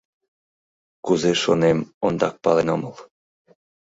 Кузе, 1.05 1.31
шонем, 1.43 1.79
ондак 2.05 2.35
пален 2.43 2.67
омыл. 2.75 2.95